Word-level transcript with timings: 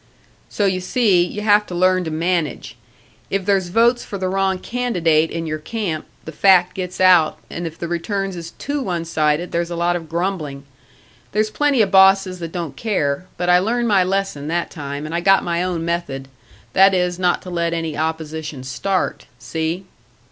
"So 0.49 0.65
you 0.65 0.79
see, 0.81 1.23
you 1.23 1.41
have 1.41 1.67
to 1.67 1.75
learn 1.75 2.05
to 2.05 2.09
manage. 2.09 2.75
If 3.29 3.45
there's 3.45 3.67
votes 3.67 4.03
for 4.03 4.17
the 4.17 4.29
wrong 4.29 4.57
candidate 4.57 5.29
in 5.29 5.45
your 5.45 5.59
camp, 5.59 6.07
the 6.25 6.31
fact 6.31 6.73
gets 6.73 6.99
out, 6.99 7.37
and 7.51 7.67
if 7.67 7.77
the 7.77 7.87
returns 7.87 8.35
is 8.35 8.49
too 8.57 8.81
one 8.81 9.05
sided, 9.05 9.51
there's 9.51 9.69
a 9.69 9.75
lot 9.75 9.95
of 9.95 10.09
grumbling. 10.09 10.63
There's 11.33 11.51
plenty 11.51 11.83
of 11.83 11.91
bosses 11.91 12.39
that 12.39 12.51
don't 12.51 12.75
care, 12.75 13.27
but 13.37 13.47
I 13.47 13.59
learned 13.59 13.89
my 13.89 14.03
lesson 14.03 14.47
that 14.47 14.71
time, 14.71 15.05
and 15.05 15.13
I 15.13 15.19
got 15.19 15.43
my 15.43 15.61
own 15.61 15.85
method 15.85 16.29
that 16.73 16.95
is 16.95 17.19
not 17.19 17.43
to 17.43 17.51
let 17.51 17.71
any 17.71 17.95
opposition 17.95 18.63
start. 18.63 19.27
See?" 19.37 19.85